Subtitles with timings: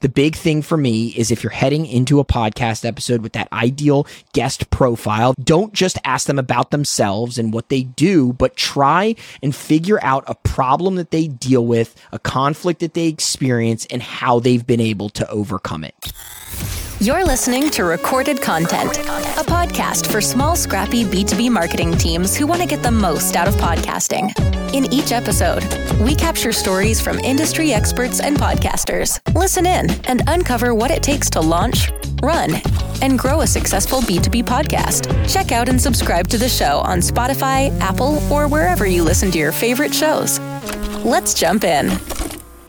[0.00, 3.52] The big thing for me is if you're heading into a podcast episode with that
[3.52, 9.16] ideal guest profile, don't just ask them about themselves and what they do, but try
[9.42, 14.02] and figure out a problem that they deal with, a conflict that they experience, and
[14.02, 16.12] how they've been able to overcome it.
[17.00, 22.60] You're listening to Recorded Content, a podcast for small, scrappy B2B marketing teams who want
[22.60, 24.32] to get the most out of podcasting.
[24.74, 25.62] In each episode,
[26.00, 29.20] we capture stories from industry experts and podcasters.
[29.32, 32.54] Listen in and uncover what it takes to launch, run,
[33.00, 35.06] and grow a successful B2B podcast.
[35.32, 39.38] Check out and subscribe to the show on Spotify, Apple, or wherever you listen to
[39.38, 40.40] your favorite shows.
[41.04, 41.96] Let's jump in.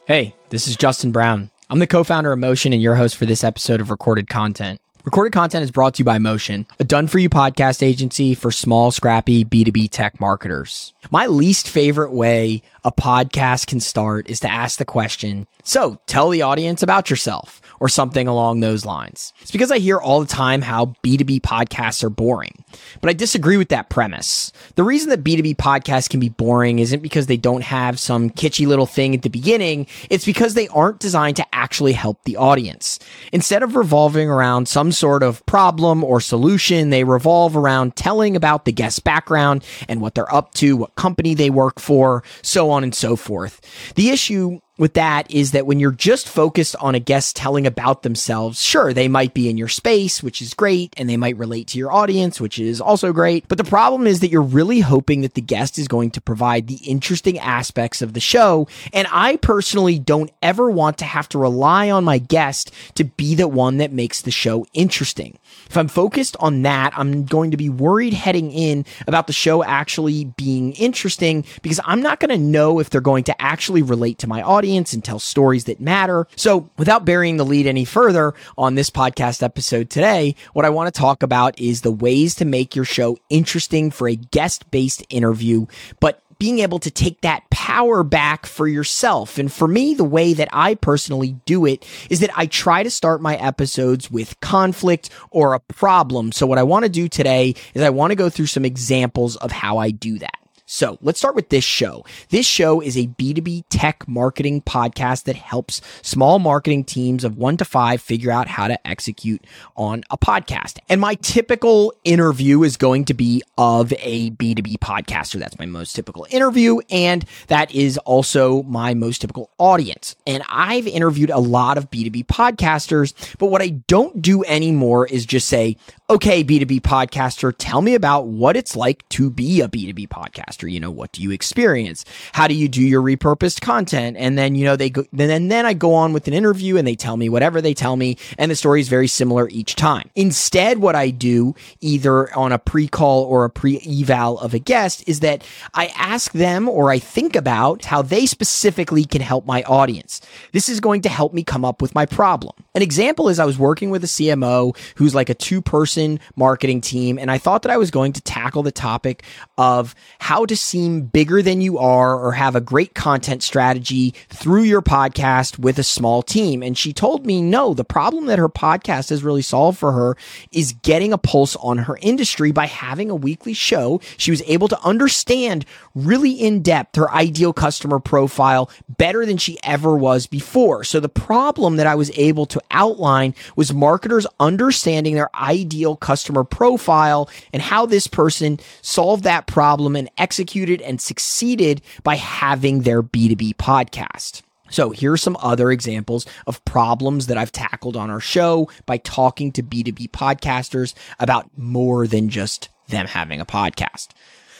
[0.05, 1.49] Hey, this is Justin Brown.
[1.71, 4.81] I'm the co founder of Motion and your host for this episode of Recorded Content.
[5.05, 8.49] Recorded Content is brought to you by Motion, a done for you podcast agency for
[8.49, 10.95] small, scrappy B2B tech marketers.
[11.11, 16.29] My least favorite way a podcast can start is to ask the question, so tell
[16.29, 19.33] the audience about yourself or something along those lines.
[19.41, 22.63] It's because I hear all the time how B2B podcasts are boring,
[23.01, 24.51] but I disagree with that premise.
[24.75, 28.67] The reason that B2B podcasts can be boring isn't because they don't have some kitschy
[28.67, 29.87] little thing at the beginning.
[30.09, 32.99] It's because they aren't designed to actually help the audience.
[33.31, 38.65] Instead of revolving around some sort of problem or solution, they revolve around telling about
[38.65, 42.83] the guest's background and what they're up to, what company they work for, so on
[42.83, 43.61] and so forth.
[43.95, 48.01] The issue with that is that when you're just focused on a guest telling about
[48.01, 51.67] themselves, sure, they might be in your space, which is great, and they might relate
[51.67, 53.45] to your audience, which is also great.
[53.49, 56.67] But the problem is that you're really hoping that the guest is going to provide
[56.67, 58.69] the interesting aspects of the show.
[58.93, 63.35] And I personally don't ever want to have to rely on my guest to be
[63.35, 65.37] the one that makes the show interesting.
[65.69, 69.61] If I'm focused on that, I'm going to be worried heading in about the show
[69.61, 74.19] actually being interesting because I'm not going to know if they're going to actually relate
[74.19, 76.27] to my audience and tell stories that matter.
[76.35, 80.93] So without burying the lead any further on this podcast episode today, what I want
[80.93, 85.03] to talk about is the ways to make your show interesting for a guest based
[85.09, 85.65] interview,
[85.99, 89.37] but being able to take that power back for yourself.
[89.37, 92.89] And for me, the way that I personally do it is that I try to
[92.89, 96.31] start my episodes with conflict or a problem.
[96.31, 99.35] So what I want to do today is I want to go through some examples
[99.35, 100.38] of how I do that.
[100.71, 102.05] So let's start with this show.
[102.29, 107.57] This show is a B2B tech marketing podcast that helps small marketing teams of one
[107.57, 109.43] to five figure out how to execute
[109.75, 110.77] on a podcast.
[110.87, 115.39] And my typical interview is going to be of a B2B podcaster.
[115.39, 116.81] That's my most typical interview.
[116.91, 120.15] And that is also my most typical audience.
[120.27, 125.25] And I've interviewed a lot of B2B podcasters, but what I don't do anymore is
[125.25, 125.77] just say,
[126.09, 130.69] okay, B2B podcaster, tell me about what it's like to be a B2B podcaster.
[130.69, 132.03] You know, what do you experience?
[132.33, 134.17] How do you do your repurposed content?
[134.17, 136.87] And then, you know, they go, then, then I go on with an interview and
[136.87, 138.17] they tell me whatever they tell me.
[138.39, 140.09] And the story is very similar each time.
[140.15, 145.19] Instead, what I do either on a pre-call or a pre-eval of a guest is
[145.19, 145.43] that
[145.75, 150.21] I ask them or I think about how they specifically can help my audience.
[150.53, 152.55] This is going to help me come up with my problem.
[152.79, 156.79] An example is I was working with a CMO who's like a two person marketing
[156.79, 157.19] team.
[157.19, 159.23] And I thought that I was going to tackle the topic
[159.57, 164.61] of how to seem bigger than you are or have a great content strategy through
[164.61, 166.63] your podcast with a small team.
[166.63, 170.15] And she told me, no, the problem that her podcast has really solved for her
[170.53, 173.99] is getting a pulse on her industry by having a weekly show.
[174.15, 175.65] She was able to understand
[176.05, 180.83] really in depth her ideal customer profile better than she ever was before.
[180.83, 186.43] So the problem that I was able to outline was marketers understanding their ideal customer
[186.43, 193.03] profile and how this person solved that problem and executed and succeeded by having their
[193.03, 194.41] B2B podcast.
[194.71, 198.97] So here are some other examples of problems that I've tackled on our show by
[198.97, 204.09] talking to B2B podcasters about more than just them having a podcast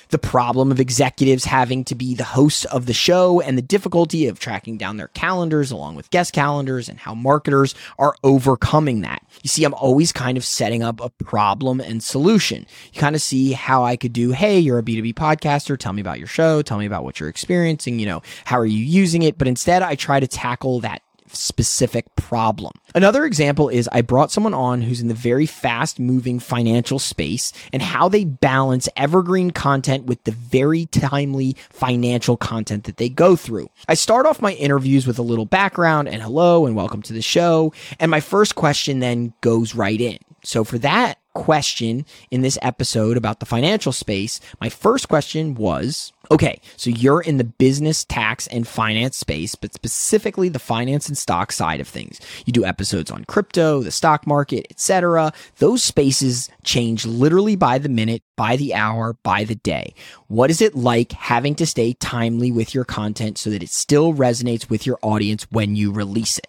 [0.09, 4.27] the problem of executives having to be the host of the show and the difficulty
[4.27, 9.23] of tracking down their calendars along with guest calendars and how marketers are overcoming that.
[9.43, 12.65] You see, I'm always kind of setting up a problem and solution.
[12.91, 15.77] You kind of see how I could do, hey, you're a B2B podcaster.
[15.77, 16.61] Tell me about your show.
[16.61, 17.99] Tell me about what you're experiencing.
[17.99, 19.37] You know, how are you using it?
[19.37, 21.01] But instead, I try to tackle that
[21.33, 22.71] specific problem.
[22.95, 27.53] Another example is I brought someone on who's in the very fast moving financial space
[27.71, 33.35] and how they balance evergreen content with the very timely financial content that they go
[33.35, 33.69] through.
[33.87, 37.21] I start off my interviews with a little background and hello and welcome to the
[37.21, 37.73] show.
[37.99, 40.19] And my first question then goes right in.
[40.43, 46.11] So for that question in this episode about the financial space, my first question was,
[46.31, 51.17] Okay, so you're in the business, tax, and finance space, but specifically the finance and
[51.17, 52.19] stock side of things.
[52.45, 55.33] You do episodes on crypto, the stock market, etc.
[55.57, 59.95] Those spaces change literally by the minute, by the hour, by the day.
[60.27, 64.13] What is it like having to stay timely with your content so that it still
[64.13, 66.48] resonates with your audience when you release it?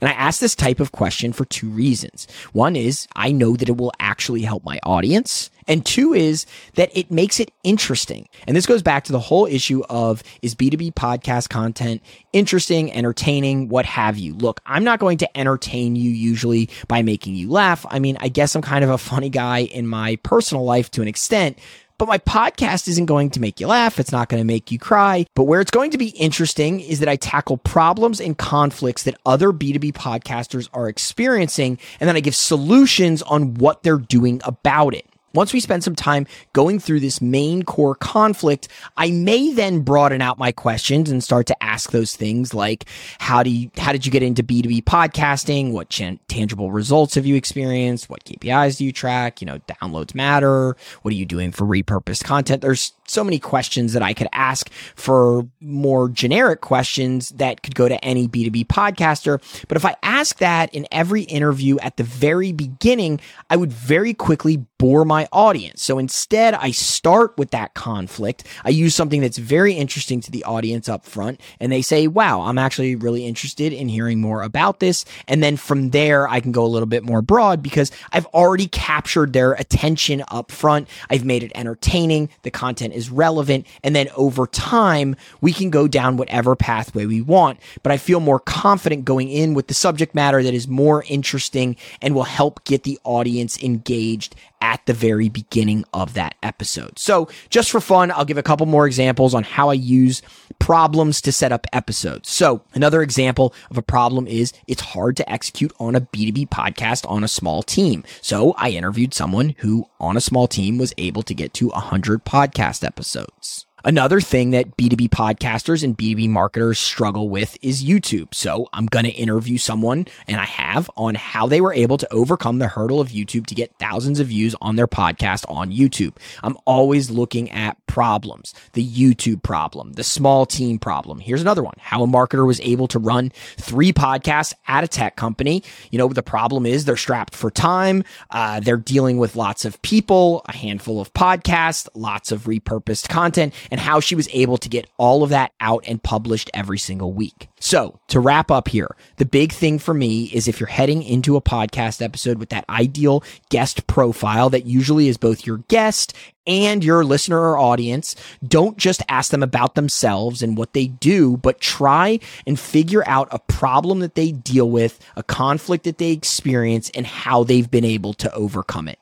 [0.00, 2.26] And I ask this type of question for two reasons.
[2.52, 5.50] One is I know that it will actually help my audience.
[5.68, 8.28] And two is that it makes it interesting.
[8.46, 12.02] And this goes back to the whole issue of is B2B podcast content
[12.32, 14.34] interesting, entertaining, what have you.
[14.34, 17.86] Look, I'm not going to entertain you usually by making you laugh.
[17.88, 21.02] I mean, I guess I'm kind of a funny guy in my personal life to
[21.02, 21.58] an extent,
[21.98, 23.98] but my podcast isn't going to make you laugh.
[23.98, 25.26] It's not going to make you cry.
[25.34, 29.18] But where it's going to be interesting is that I tackle problems and conflicts that
[29.24, 31.78] other B2B podcasters are experiencing.
[32.00, 35.06] And then I give solutions on what they're doing about it.
[35.36, 40.22] Once we spend some time going through this main core conflict, I may then broaden
[40.22, 42.86] out my questions and start to ask those things like,
[43.18, 45.72] how do you, how did you get into B2B podcasting?
[45.72, 48.08] What ch- tangible results have you experienced?
[48.08, 49.42] What KPIs do you track?
[49.42, 50.74] You know, downloads matter.
[51.02, 52.62] What are you doing for repurposed content?
[52.62, 57.88] There's so many questions that I could ask for more generic questions that could go
[57.88, 59.40] to any B2B podcaster.
[59.68, 64.14] But if I ask that in every interview at the very beginning, I would very
[64.14, 65.82] quickly bore my audience.
[65.82, 68.44] So instead, I start with that conflict.
[68.64, 72.42] I use something that's very interesting to the audience up front and they say, wow,
[72.42, 75.04] I'm actually really interested in hearing more about this.
[75.28, 78.66] And then from there, I can go a little bit more broad because I've already
[78.68, 80.88] captured their attention up front.
[81.10, 82.28] I've made it entertaining.
[82.42, 83.66] The content is relevant.
[83.82, 87.58] And then over time, we can go down whatever pathway we want.
[87.82, 91.76] But I feel more confident going in with the subject matter that is more interesting
[92.02, 96.98] and will help get the audience engaged at the very beginning of that episode.
[96.98, 100.22] So just for fun, I'll give a couple more examples on how I use
[100.58, 102.30] problems to set up episodes.
[102.30, 107.08] So another example of a problem is it's hard to execute on a B2B podcast
[107.10, 108.04] on a small team.
[108.20, 112.24] So I interviewed someone who on a small team was able to get to 100
[112.24, 113.65] podcast episodes.
[113.86, 118.34] Another thing that B2B podcasters and B2B marketers struggle with is YouTube.
[118.34, 122.12] So I'm going to interview someone and I have on how they were able to
[122.12, 126.16] overcome the hurdle of YouTube to get thousands of views on their podcast on YouTube.
[126.42, 131.20] I'm always looking at problems, the YouTube problem, the small team problem.
[131.20, 131.76] Here's another one.
[131.78, 135.62] How a marketer was able to run three podcasts at a tech company.
[135.92, 138.02] You know, the problem is they're strapped for time.
[138.30, 143.54] Uh, they're dealing with lots of people, a handful of podcasts, lots of repurposed content
[143.76, 147.12] and how she was able to get all of that out and published every single
[147.12, 147.46] week.
[147.60, 151.36] So to wrap up here, the big thing for me is if you're heading into
[151.36, 156.14] a podcast episode with that ideal guest profile that usually is both your guest
[156.46, 161.36] and your listener or audience, don't just ask them about themselves and what they do,
[161.36, 166.12] but try and figure out a problem that they deal with, a conflict that they
[166.12, 168.98] experience, and how they've been able to overcome it.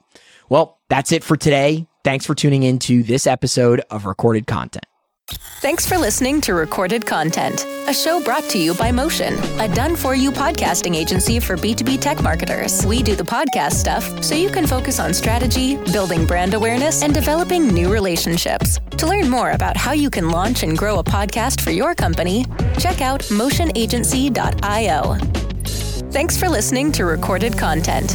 [0.48, 1.86] Well, that's it for today.
[2.04, 4.84] Thanks for tuning in to this episode of Recorded Content.
[5.62, 9.96] Thanks for listening to Recorded Content, a show brought to you by Motion, a done
[9.96, 12.84] for you podcasting agency for B2B tech marketers.
[12.84, 17.14] We do the podcast stuff so you can focus on strategy, building brand awareness, and
[17.14, 18.78] developing new relationships.
[18.98, 22.44] To learn more about how you can launch and grow a podcast for your company,
[22.78, 25.14] check out motionagency.io.
[26.12, 28.14] Thanks for listening to Recorded Content.